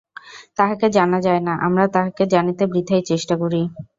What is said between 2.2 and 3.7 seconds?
জানিতে বৃথাই চেষ্টা করি।